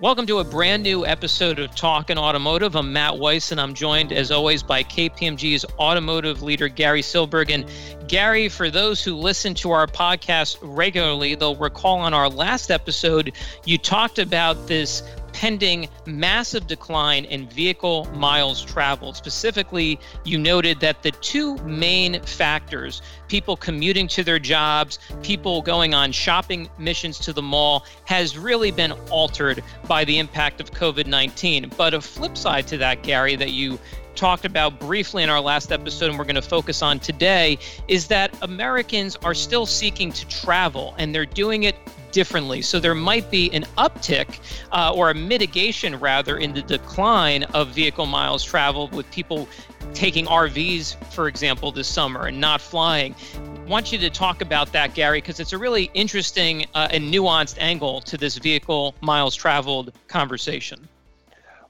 Welcome 0.00 0.26
to 0.26 0.38
a 0.38 0.44
brand 0.44 0.84
new 0.84 1.04
episode 1.04 1.58
of 1.58 1.74
Talkin' 1.74 2.18
Automotive. 2.18 2.76
I'm 2.76 2.92
Matt 2.92 3.18
Weiss, 3.18 3.50
and 3.50 3.60
I'm 3.60 3.74
joined, 3.74 4.12
as 4.12 4.30
always, 4.30 4.62
by 4.62 4.84
KPMG's 4.84 5.64
automotive 5.76 6.40
leader, 6.40 6.68
Gary 6.68 7.02
Silberg. 7.02 7.50
And 7.50 7.64
Gary, 8.06 8.48
for 8.48 8.70
those 8.70 9.02
who 9.02 9.16
listen 9.16 9.54
to 9.54 9.72
our 9.72 9.88
podcast 9.88 10.56
regularly, 10.62 11.34
they'll 11.34 11.56
recall 11.56 11.98
on 11.98 12.14
our 12.14 12.30
last 12.30 12.70
episode, 12.70 13.32
you 13.64 13.76
talked 13.76 14.20
about 14.20 14.68
this 14.68 15.02
pending 15.38 15.88
massive 16.04 16.66
decline 16.66 17.24
in 17.26 17.48
vehicle 17.48 18.06
miles 18.06 18.64
traveled. 18.64 19.14
Specifically, 19.14 20.00
you 20.24 20.36
noted 20.36 20.80
that 20.80 21.00
the 21.04 21.12
two 21.12 21.56
main 21.58 22.20
factors 22.22 23.02
people 23.28 23.56
commuting 23.56 24.08
to 24.08 24.24
their 24.24 24.40
jobs, 24.40 24.98
people 25.22 25.62
going 25.62 25.94
on 25.94 26.10
shopping 26.10 26.68
missions 26.76 27.20
to 27.20 27.32
the 27.32 27.40
mall 27.40 27.86
has 28.04 28.36
really 28.36 28.72
been 28.72 28.90
altered 29.12 29.62
by 29.86 30.04
the 30.04 30.18
impact 30.18 30.60
of 30.60 30.72
COVID 30.72 31.06
19. 31.06 31.70
But 31.76 31.94
a 31.94 32.00
flip 32.00 32.36
side 32.36 32.66
to 32.66 32.78
that, 32.78 33.04
Gary, 33.04 33.36
that 33.36 33.52
you 33.52 33.78
talked 34.16 34.44
about 34.44 34.80
briefly 34.80 35.22
in 35.22 35.30
our 35.30 35.40
last 35.40 35.70
episode 35.70 36.10
and 36.10 36.18
we're 36.18 36.24
going 36.24 36.34
to 36.34 36.42
focus 36.42 36.82
on 36.82 36.98
today 36.98 37.56
is 37.86 38.08
that 38.08 38.36
Americans 38.42 39.14
are 39.22 39.34
still 39.34 39.66
seeking 39.66 40.10
to 40.10 40.26
travel 40.26 40.96
and 40.98 41.14
they're 41.14 41.24
doing 41.24 41.62
it 41.62 41.76
differently. 42.12 42.62
So 42.62 42.80
there 42.80 42.94
might 42.94 43.30
be 43.30 43.50
an 43.52 43.64
uptick 43.76 44.40
uh, 44.72 44.92
or 44.94 45.10
a 45.10 45.14
mitigation, 45.14 45.98
rather, 45.98 46.38
in 46.38 46.52
the 46.52 46.62
decline 46.62 47.44
of 47.54 47.68
vehicle 47.68 48.06
miles 48.06 48.44
traveled 48.44 48.94
with 48.94 49.10
people 49.10 49.48
taking 49.94 50.26
RVs, 50.26 51.02
for 51.12 51.28
example, 51.28 51.72
this 51.72 51.88
summer 51.88 52.26
and 52.26 52.40
not 52.40 52.60
flying. 52.60 53.14
I 53.34 53.70
want 53.70 53.92
you 53.92 53.98
to 53.98 54.10
talk 54.10 54.40
about 54.40 54.72
that, 54.72 54.94
Gary, 54.94 55.20
because 55.20 55.40
it's 55.40 55.52
a 55.52 55.58
really 55.58 55.90
interesting 55.94 56.66
uh, 56.74 56.88
and 56.90 57.12
nuanced 57.12 57.56
angle 57.58 58.00
to 58.02 58.16
this 58.16 58.38
vehicle 58.38 58.94
miles 59.00 59.34
traveled 59.34 59.92
conversation. 60.08 60.88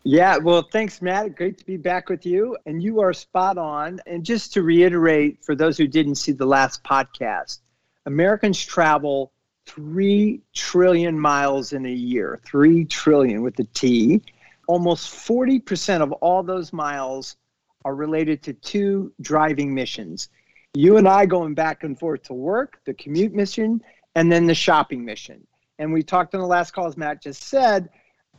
Yeah, 0.05 0.39
well, 0.39 0.63
thanks, 0.63 1.03
Matt. 1.03 1.37
Great 1.37 1.59
to 1.59 1.67
be 1.67 1.77
back 1.77 2.09
with 2.09 2.25
you. 2.25 2.57
And 2.67 2.83
you 2.83 3.01
are 3.01 3.13
spot 3.13 3.59
on. 3.59 4.01
And 4.07 4.25
just 4.25 4.53
to 4.55 4.63
reiterate 4.63 5.45
for 5.45 5.55
those 5.55 5.77
who 5.77 5.87
didn't 5.87 6.15
see 6.15 6.33
the 6.33 6.47
last 6.47 6.83
podcast, 6.85 7.59
Americans 8.07 8.65
travel 8.65 9.33
3 9.69 10.41
trillion 10.55 11.19
miles 11.19 11.73
in 11.73 11.85
a 11.85 11.93
year, 11.93 12.41
3 12.45 12.87
trillion 12.87 13.43
with 13.43 13.59
a 13.61 13.65
T. 13.75 14.23
Almost 14.67 15.15
40% 15.15 16.01
of 16.01 16.13
all 16.13 16.43
those 16.43 16.73
miles 16.73 17.37
are 17.85 17.95
related 17.95 18.43
to 18.45 18.53
two 18.55 19.13
driving 19.21 19.75
missions. 19.75 20.31
You 20.75 20.97
and 20.97 21.07
I 21.07 21.27
going 21.27 21.55
back 21.55 21.85
and 21.85 21.99
forth 21.99 22.23
to 22.25 22.35
work, 22.35 22.81
the 22.85 22.95
commute 22.95 23.35
mission, 23.35 23.83
and 24.15 24.33
then 24.33 24.47
the 24.47 24.55
shopping 24.55 25.05
mission. 25.05 25.47
And 25.79 25.93
we 25.93 26.03
talked 26.03 26.35
in 26.35 26.41
the 26.41 26.47
last 26.47 26.73
call, 26.73 26.87
as 26.87 26.97
Matt 26.97 27.23
just 27.23 27.45
said, 27.45 27.89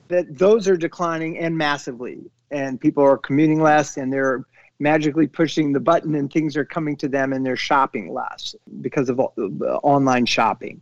that 0.07 0.37
those 0.37 0.67
are 0.67 0.77
declining 0.77 1.37
and 1.37 1.57
massively. 1.57 2.19
And 2.51 2.81
people 2.81 3.03
are 3.03 3.17
commuting 3.17 3.61
less 3.61 3.97
and 3.97 4.11
they're 4.11 4.45
magically 4.79 5.27
pushing 5.27 5.71
the 5.71 5.79
button 5.79 6.15
and 6.15 6.31
things 6.31 6.57
are 6.57 6.65
coming 6.65 6.95
to 6.97 7.07
them 7.07 7.33
and 7.33 7.45
they're 7.45 7.55
shopping 7.55 8.11
less 8.13 8.55
because 8.81 9.09
of 9.09 9.19
online 9.19 10.25
shopping. 10.25 10.81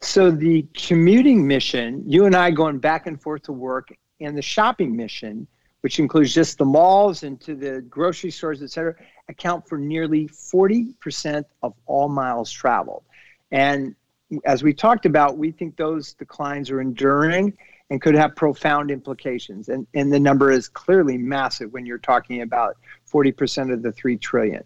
So 0.00 0.30
the 0.30 0.66
commuting 0.74 1.46
mission, 1.46 2.02
you 2.06 2.26
and 2.26 2.34
I 2.34 2.50
going 2.50 2.78
back 2.78 3.06
and 3.06 3.20
forth 3.20 3.42
to 3.44 3.52
work, 3.52 3.88
and 4.20 4.36
the 4.36 4.42
shopping 4.42 4.96
mission, 4.96 5.46
which 5.80 5.98
includes 5.98 6.34
just 6.34 6.58
the 6.58 6.64
malls 6.64 7.22
and 7.22 7.40
to 7.42 7.54
the 7.54 7.82
grocery 7.82 8.30
stores, 8.30 8.62
et 8.62 8.70
cetera, 8.70 8.94
account 9.28 9.68
for 9.68 9.78
nearly 9.78 10.28
40% 10.28 11.44
of 11.62 11.74
all 11.86 12.08
miles 12.08 12.50
traveled. 12.50 13.04
And 13.50 13.94
as 14.44 14.62
we 14.62 14.72
talked 14.72 15.06
about, 15.06 15.38
we 15.38 15.50
think 15.50 15.76
those 15.76 16.14
declines 16.14 16.70
are 16.70 16.80
enduring 16.80 17.56
and 17.90 18.02
could 18.02 18.16
have 18.16 18.34
profound 18.34 18.90
implications. 18.90 19.68
And, 19.68 19.86
and 19.94 20.12
the 20.12 20.18
number 20.18 20.50
is 20.50 20.68
clearly 20.68 21.16
massive 21.16 21.72
when 21.72 21.86
you're 21.86 21.98
talking 21.98 22.42
about 22.42 22.76
40% 23.10 23.72
of 23.72 23.82
the 23.82 23.92
3 23.92 24.16
trillion. 24.16 24.64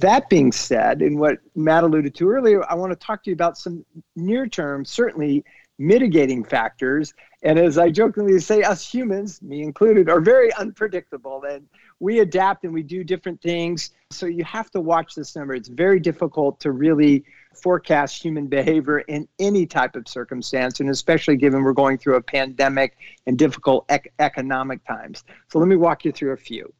That 0.00 0.28
being 0.30 0.52
said, 0.52 1.02
and 1.02 1.18
what 1.18 1.38
Matt 1.54 1.84
alluded 1.84 2.14
to 2.14 2.30
earlier, 2.30 2.64
I 2.70 2.74
want 2.74 2.92
to 2.92 2.96
talk 2.96 3.22
to 3.24 3.30
you 3.30 3.34
about 3.34 3.58
some 3.58 3.84
near 4.16 4.46
term, 4.46 4.84
certainly 4.84 5.44
mitigating 5.78 6.44
factors. 6.44 7.12
And 7.42 7.58
as 7.58 7.76
I 7.76 7.90
jokingly 7.90 8.38
say, 8.38 8.62
us 8.62 8.88
humans, 8.88 9.42
me 9.42 9.62
included, 9.62 10.08
are 10.08 10.20
very 10.20 10.52
unpredictable 10.54 11.44
and 11.44 11.66
we 12.00 12.20
adapt 12.20 12.64
and 12.64 12.72
we 12.72 12.82
do 12.82 13.04
different 13.04 13.40
things. 13.42 13.90
So 14.10 14.26
you 14.26 14.44
have 14.44 14.70
to 14.70 14.80
watch 14.80 15.14
this 15.14 15.36
number. 15.36 15.54
It's 15.54 15.68
very 15.68 16.00
difficult 16.00 16.58
to 16.60 16.72
really 16.72 17.24
forecast 17.54 18.22
human 18.22 18.46
behavior 18.46 19.00
in 19.00 19.28
any 19.38 19.66
type 19.66 19.94
of 19.94 20.08
circumstance, 20.08 20.80
and 20.80 20.88
especially 20.88 21.36
given 21.36 21.62
we're 21.62 21.72
going 21.72 21.98
through 21.98 22.16
a 22.16 22.22
pandemic 22.22 22.96
and 23.26 23.38
difficult 23.38 23.84
ec- 23.88 24.12
economic 24.18 24.84
times. 24.86 25.24
So 25.48 25.58
let 25.58 25.68
me 25.68 25.76
walk 25.76 26.04
you 26.04 26.12
through 26.12 26.32
a 26.32 26.36
few. 26.36 26.72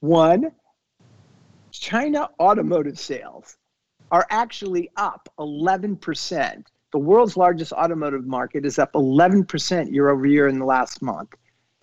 One, 0.00 0.52
China 1.78 2.28
automotive 2.40 2.98
sales 2.98 3.56
are 4.10 4.26
actually 4.30 4.90
up 4.96 5.28
11%. 5.38 6.64
The 6.92 6.98
world's 6.98 7.36
largest 7.36 7.72
automotive 7.72 8.26
market 8.26 8.64
is 8.64 8.78
up 8.78 8.92
11% 8.94 9.92
year 9.92 10.08
over 10.08 10.26
year 10.26 10.48
in 10.48 10.58
the 10.58 10.64
last 10.64 11.02
month. 11.02 11.34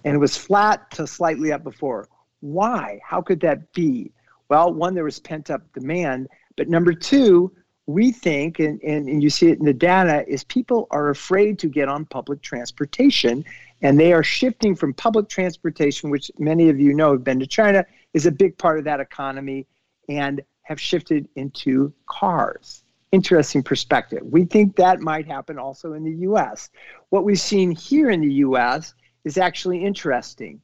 And 0.04 0.16
it 0.16 0.20
was 0.20 0.38
flat 0.38 0.92
to 0.92 1.08
slightly 1.08 1.52
up 1.52 1.64
before. 1.64 2.08
Why? 2.42 3.00
How 3.04 3.22
could 3.22 3.40
that 3.42 3.72
be? 3.74 4.12
Well, 4.50 4.74
one, 4.74 4.94
there 4.94 5.04
was 5.04 5.20
pent 5.20 5.50
up 5.50 5.62
demand. 5.74 6.28
But 6.58 6.70
number 6.70 6.94
two, 6.94 7.52
we 7.88 8.12
think, 8.12 8.60
and, 8.60 8.82
and, 8.82 9.08
and 9.08 9.22
you 9.22 9.30
see 9.30 9.50
it 9.50 9.60
in 9.60 9.66
the 9.66 9.74
data, 9.74 10.28
is 10.28 10.44
people 10.44 10.88
are 10.92 11.10
afraid 11.10 11.60
to 11.60 11.68
get 11.68 11.88
on 11.88 12.06
public 12.06 12.42
transportation. 12.42 13.46
And 13.82 14.00
they 14.00 14.14
are 14.14 14.24
shifting 14.24 14.76
from 14.76 14.94
public 14.94 15.30
transportation, 15.30 16.10
which 16.10 16.32
many 16.40 16.70
of 16.70 16.80
you 16.80 16.94
know 16.94 17.12
have 17.12 17.24
been 17.24 17.40
to 17.40 17.48
China, 17.48 17.86
is 18.14 18.26
a 18.26 18.32
big 18.32 18.58
part 18.58 18.80
of 18.80 18.86
that 18.86 19.00
economy 19.00 19.68
and 20.10 20.42
have 20.64 20.80
shifted 20.80 21.28
into 21.36 21.94
cars. 22.08 22.84
Interesting 23.12 23.64
perspective. 23.64 24.24
We 24.24 24.46
think 24.46 24.76
that 24.76 25.00
might 25.00 25.28
happen 25.28 25.58
also 25.58 25.94
in 25.94 26.04
the 26.04 26.28
US. 26.28 26.70
What 27.10 27.24
we've 27.24 27.40
seen 27.40 27.72
here 27.72 28.10
in 28.10 28.22
the 28.22 28.34
US 28.36 28.94
is 29.24 29.38
actually 29.38 29.84
interesting. 29.84 30.60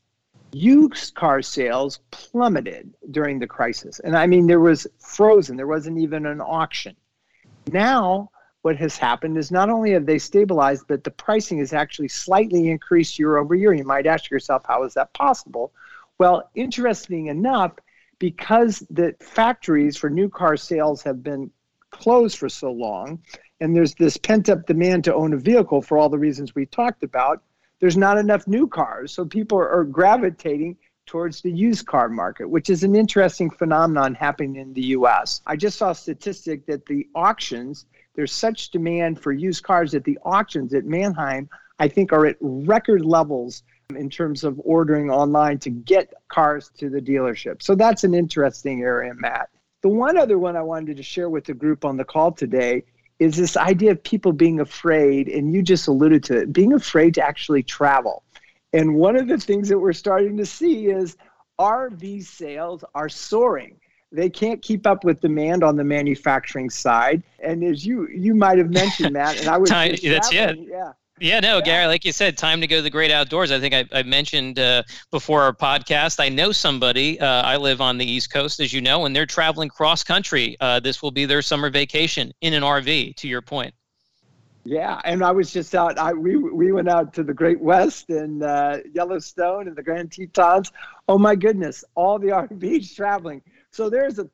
Used 0.51 1.15
car 1.15 1.41
sales 1.41 1.99
plummeted 2.11 2.93
during 3.11 3.39
the 3.39 3.47
crisis. 3.47 3.99
And 3.99 4.17
I 4.17 4.27
mean, 4.27 4.47
there 4.47 4.59
was 4.59 4.85
frozen, 4.99 5.55
there 5.55 5.67
wasn't 5.67 5.99
even 5.99 6.25
an 6.25 6.41
auction. 6.41 6.95
Now, 7.71 8.31
what 8.63 8.75
has 8.77 8.97
happened 8.97 9.37
is 9.37 9.51
not 9.51 9.69
only 9.69 9.91
have 9.91 10.05
they 10.05 10.19
stabilized, 10.19 10.85
but 10.87 11.03
the 11.03 11.11
pricing 11.11 11.59
has 11.59 11.73
actually 11.73 12.09
slightly 12.09 12.69
increased 12.69 13.17
year 13.17 13.37
over 13.37 13.55
year. 13.55 13.73
You 13.73 13.83
might 13.83 14.05
ask 14.05 14.29
yourself, 14.29 14.63
how 14.67 14.83
is 14.83 14.93
that 14.95 15.13
possible? 15.13 15.71
Well, 16.17 16.49
interesting 16.53 17.27
enough, 17.27 17.73
because 18.21 18.83
the 18.91 19.15
factories 19.19 19.97
for 19.97 20.07
new 20.07 20.29
car 20.29 20.55
sales 20.55 21.01
have 21.01 21.23
been 21.23 21.49
closed 21.89 22.37
for 22.37 22.49
so 22.49 22.71
long, 22.71 23.19
and 23.59 23.75
there's 23.75 23.95
this 23.95 24.15
pent 24.15 24.47
up 24.47 24.67
demand 24.67 25.03
to 25.03 25.15
own 25.15 25.33
a 25.33 25.37
vehicle 25.37 25.81
for 25.81 25.97
all 25.97 26.07
the 26.07 26.19
reasons 26.19 26.53
we 26.53 26.67
talked 26.67 27.01
about, 27.01 27.41
there's 27.79 27.97
not 27.97 28.19
enough 28.19 28.47
new 28.47 28.67
cars. 28.67 29.11
So 29.11 29.25
people 29.25 29.57
are 29.57 29.83
gravitating 29.83 30.77
towards 31.07 31.41
the 31.41 31.51
used 31.51 31.87
car 31.87 32.09
market, 32.09 32.47
which 32.47 32.69
is 32.69 32.83
an 32.83 32.95
interesting 32.95 33.49
phenomenon 33.49 34.13
happening 34.13 34.57
in 34.57 34.71
the 34.73 34.85
US. 34.97 35.41
I 35.47 35.55
just 35.55 35.79
saw 35.79 35.89
a 35.89 35.95
statistic 35.95 36.67
that 36.67 36.85
the 36.85 37.07
auctions, 37.15 37.87
there's 38.13 38.31
such 38.31 38.69
demand 38.69 39.19
for 39.19 39.31
used 39.31 39.63
cars 39.63 39.93
that 39.93 40.03
the 40.03 40.19
auctions 40.23 40.75
at 40.75 40.85
Manheim, 40.85 41.49
I 41.79 41.87
think, 41.87 42.13
are 42.13 42.27
at 42.27 42.37
record 42.39 43.03
levels 43.03 43.63
in 43.95 44.09
terms 44.09 44.43
of 44.43 44.59
ordering 44.63 45.09
online 45.09 45.59
to 45.59 45.69
get 45.69 46.13
cars 46.27 46.71
to 46.77 46.89
the 46.89 47.01
dealership. 47.01 47.61
So 47.61 47.75
that's 47.75 48.03
an 48.03 48.13
interesting 48.13 48.81
area, 48.81 49.13
Matt. 49.13 49.49
The 49.81 49.89
one 49.89 50.17
other 50.17 50.37
one 50.37 50.55
I 50.55 50.61
wanted 50.61 50.97
to 50.97 51.03
share 51.03 51.29
with 51.29 51.45
the 51.45 51.53
group 51.53 51.85
on 51.85 51.97
the 51.97 52.05
call 52.05 52.31
today 52.31 52.83
is 53.19 53.35
this 53.35 53.55
idea 53.55 53.91
of 53.91 54.01
people 54.03 54.33
being 54.33 54.59
afraid, 54.59 55.27
and 55.27 55.53
you 55.53 55.61
just 55.61 55.87
alluded 55.87 56.23
to 56.25 56.41
it, 56.41 56.53
being 56.53 56.73
afraid 56.73 57.13
to 57.15 57.21
actually 57.25 57.63
travel. 57.63 58.23
And 58.73 58.95
one 58.95 59.15
of 59.15 59.27
the 59.27 59.37
things 59.37 59.69
that 59.69 59.77
we're 59.77 59.93
starting 59.93 60.37
to 60.37 60.45
see 60.45 60.87
is 60.87 61.17
RV 61.59 62.23
sales 62.23 62.83
are 62.95 63.09
soaring. 63.09 63.77
They 64.11 64.29
can't 64.29 64.61
keep 64.61 64.87
up 64.87 65.03
with 65.03 65.21
demand 65.21 65.63
on 65.63 65.75
the 65.75 65.83
manufacturing 65.83 66.69
side. 66.69 67.23
And 67.39 67.63
as 67.63 67.85
you 67.85 68.07
you 68.07 68.35
might 68.35 68.57
have 68.57 68.71
mentioned, 68.71 69.13
Matt, 69.13 69.39
and 69.39 69.47
I 69.47 69.57
was 69.57 69.69
that's 70.13 70.31
it. 70.33 70.67
Yeah. 70.67 70.93
Yeah, 71.21 71.39
no, 71.39 71.57
yeah. 71.57 71.63
Gary, 71.63 71.85
like 71.85 72.03
you 72.03 72.11
said, 72.11 72.35
time 72.35 72.61
to 72.61 72.67
go 72.67 72.77
to 72.77 72.81
the 72.81 72.89
great 72.89 73.11
outdoors. 73.11 73.51
I 73.51 73.59
think 73.59 73.75
I, 73.75 73.85
I 73.91 74.01
mentioned 74.01 74.57
uh, 74.57 74.81
before 75.11 75.43
our 75.43 75.53
podcast, 75.53 76.19
I 76.19 76.29
know 76.29 76.51
somebody, 76.51 77.19
uh, 77.19 77.43
I 77.43 77.57
live 77.57 77.79
on 77.79 77.99
the 77.99 78.05
East 78.05 78.33
Coast, 78.33 78.59
as 78.59 78.73
you 78.73 78.81
know, 78.81 79.05
and 79.05 79.15
they're 79.15 79.27
traveling 79.27 79.69
cross 79.69 80.03
country. 80.03 80.57
Uh, 80.59 80.79
this 80.79 81.03
will 81.03 81.11
be 81.11 81.25
their 81.25 81.43
summer 81.43 81.69
vacation 81.69 82.33
in 82.41 82.55
an 82.55 82.63
RV, 82.63 83.15
to 83.17 83.27
your 83.27 83.43
point. 83.43 83.75
Yeah, 84.63 84.99
and 85.05 85.23
I 85.23 85.31
was 85.31 85.51
just 85.51 85.75
out. 85.75 85.97
I 85.97 86.13
we 86.13 86.37
we 86.37 86.71
went 86.71 86.87
out 86.87 87.13
to 87.15 87.23
the 87.23 87.33
Great 87.33 87.59
West 87.59 88.09
and 88.09 88.43
uh, 88.43 88.77
Yellowstone 88.93 89.67
and 89.67 89.75
the 89.75 89.81
Grand 89.81 90.11
Tetons. 90.11 90.71
Oh 91.07 91.17
my 91.17 91.35
goodness, 91.35 91.83
all 91.95 92.19
the 92.19 92.27
RVs 92.29 92.95
traveling. 92.95 93.41
So 93.71 93.89
there's 93.89 94.19
a 94.19 94.29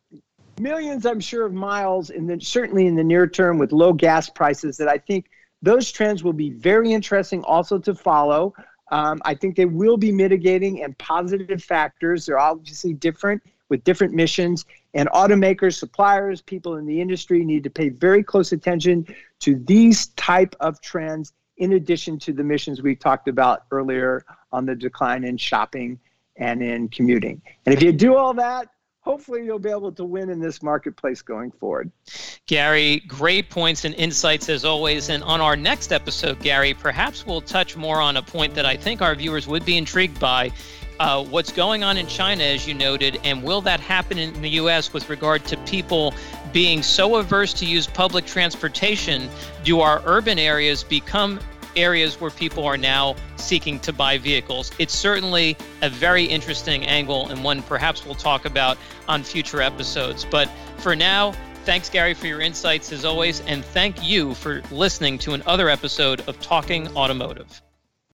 millions, 0.60 1.06
I'm 1.06 1.19
sure, 1.19 1.45
of 1.45 1.54
miles, 1.54 2.10
and 2.10 2.30
then 2.30 2.42
certainly 2.42 2.88
in 2.88 2.95
the 2.95 3.04
near 3.04 3.28
term 3.28 3.57
with 3.57 3.72
low 3.72 3.94
gas 3.94 4.30
prices 4.30 4.78
that 4.78 4.89
I 4.89 4.98
think 4.98 5.30
those 5.62 5.92
trends 5.92 6.24
will 6.24 6.33
be 6.33 6.51
very 6.51 6.92
interesting 6.92 7.44
also 7.44 7.77
to 7.80 7.95
follow. 7.95 8.54
Um, 8.92 9.21
I 9.25 9.33
think 9.33 9.56
they 9.56 9.65
will 9.65 9.98
be 9.98 10.12
mitigating 10.12 10.83
and 10.83 10.98
positive 10.98 11.63
factors. 11.63 12.25
They're 12.25 12.39
obviously 12.39 12.94
different 12.94 13.42
with 13.69 13.83
different 13.83 14.13
missions, 14.13 14.65
and 14.94 15.09
automakers, 15.09 15.77
suppliers, 15.77 16.42
people 16.42 16.77
in 16.77 16.86
the 16.86 17.01
industry 17.01 17.44
need 17.44 17.63
to 17.63 17.69
pay 17.69 17.89
very 17.89 18.24
close 18.24 18.54
attention 18.54 19.06
to 19.39 19.56
these 19.65 20.07
type 20.07 20.56
of 20.62 20.80
trends 20.81 21.33
in 21.57 21.74
addition 21.74 22.18
to 22.19 22.33
the 22.33 22.44
missions 22.44 22.81
we 22.81 22.95
talked 22.95 23.27
about 23.27 23.65
earlier 23.71 24.24
on 24.51 24.65
the 24.65 24.75
decline 24.75 25.24
in 25.24 25.38
shopping 25.38 26.00
and 26.38 26.62
in 26.62 26.88
commuting. 26.89 27.42
And 27.65 27.74
if 27.75 27.81
you 27.81 27.92
do 27.92 28.15
all 28.15 28.33
that, 28.36 28.69
hopefully 29.07 29.45
you'll 29.45 29.57
be 29.57 29.69
able 29.69 29.92
to 29.94 30.04
win 30.04 30.30
in 30.30 30.38
this 30.38 30.62
marketplace 30.62 31.21
going 31.21 31.50
forward. 31.50 31.89
Gary, 32.45 33.01
great 33.07 33.50
points 33.50 33.86
and 33.86 33.95
insights 33.95 34.50
as 34.50 34.65
always. 34.65 35.09
And 35.09 35.24
on 35.24 35.39
our 35.39 35.56
next 35.56 35.94
episode, 35.94 36.42
Gary, 36.42 36.74
perhaps 36.74 37.25
we'll 37.25 37.39
touch 37.39 37.77
more 37.77 38.01
on 38.01 38.18
a 38.18 38.21
point 38.21 38.54
that 38.56 38.65
I 38.65 38.75
think 38.75 39.01
our 39.01 39.15
viewers 39.15 39.48
would 39.48 39.63
be 39.65 39.77
intrigued 39.77 40.19
by. 40.19 40.51
Uh, 41.00 41.24
what's 41.24 41.54
going 41.54 41.86
on 41.86 41.95
in 41.95 42.06
China, 42.07 42.44
as 42.44 42.68
you 42.68 42.74
noted, 42.74 43.18
and 43.24 43.42
will 43.44 43.62
that 43.62 43.80
happen 43.80 44.18
in 44.18 44.42
the 44.42 44.50
U.S. 44.62 44.92
with 44.92 45.10
regard 45.10 45.45
to 45.45 45.56
people 45.57 46.13
being 46.51 46.83
so 46.83 47.15
averse 47.15 47.53
to 47.53 47.65
use 47.65 47.88
public 47.88 48.25
transportation? 48.25 49.30
Do 49.63 49.80
our 49.80 50.01
urban 50.06 50.38
areas 50.38 50.83
become 50.83 51.39
areas 51.77 52.19
where 52.19 52.31
people 52.31 52.65
are 52.65 52.77
now 52.77 53.15
seeking 53.38 53.79
to 53.81 53.94
buy 53.94 54.18
vehicles. 54.18 54.71
It's 54.79 54.95
certainly 54.95 55.56
a 55.81 55.89
very 55.89 56.25
interesting 56.25 56.85
angle 56.85 57.29
and 57.29 57.44
one 57.44 57.62
perhaps 57.63 58.06
we'll 58.06 58.15
talk 58.15 58.45
about 58.45 58.77
on 59.07 59.24
future 59.24 59.62
episodes. 59.62 60.25
But 60.29 60.50
for 60.77 60.95
now, 60.95 61.33
thanks, 61.63 61.89
Gary, 61.89 62.13
for 62.13 62.27
your 62.27 62.41
insights 62.41 62.91
as 62.91 63.06
always, 63.06 63.41
and 63.41 63.63
thank 63.63 64.03
you 64.03 64.33
for 64.33 64.62
listening 64.71 65.18
to 65.19 65.33
another 65.33 65.69
episode 65.69 66.21
of 66.27 66.39
Talking 66.41 66.88
Automotive. 66.95 67.62